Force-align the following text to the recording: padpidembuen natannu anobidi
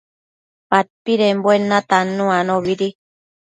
padpidembuen 0.69 1.61
natannu 1.73 2.25
anobidi 2.39 2.89